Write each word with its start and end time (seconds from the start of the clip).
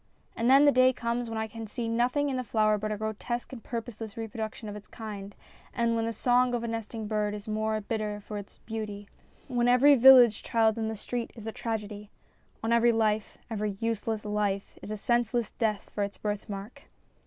And 0.35 0.49
then 0.49 0.65
the 0.65 0.71
day 0.71 0.93
comes 0.93 1.29
when 1.29 1.37
I 1.37 1.45
can 1.45 1.67
see 1.67 1.87
nothing 1.87 2.27
in 2.31 2.35
the 2.35 2.43
flower 2.43 2.79
but 2.79 2.91
a 2.91 2.97
grotesque 2.97 3.53
and 3.53 3.63
purposeless 3.63 4.15
reproduc 4.15 4.55
tion 4.55 4.67
of 4.67 4.75
its 4.75 4.87
kind, 4.87 5.35
when 5.75 6.05
the 6.07 6.11
song 6.11 6.55
of 6.55 6.63
the 6.63 6.67
nesting 6.67 7.05
bird 7.05 7.35
is 7.35 7.45
the 7.45 7.51
more 7.51 7.79
bitter 7.81 8.19
for 8.19 8.39
its 8.39 8.57
beauty, 8.65 9.07
when 9.47 9.67
every 9.67 9.93
village 9.93 10.41
child 10.41 10.75
in 10.79 10.87
the 10.87 10.95
street 10.97 11.29
is 11.35 11.45
a 11.45 11.51
tragedy. 11.51 12.09
On 12.63 12.73
every 12.73 12.91
life 12.91 13.37
every 13.47 13.77
useless 13.79 14.25
life 14.25 14.75
is 14.81 14.89
a 14.89 14.97
senseless 14.97 15.51
death 15.51 15.91
for 15.93 16.01
its 16.03 16.17
birthmark. 16.17 16.85